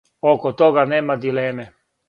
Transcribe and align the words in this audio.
Око 0.31 0.49
тога 0.61 0.85
нема 0.95 1.19
дилеме. 1.27 1.71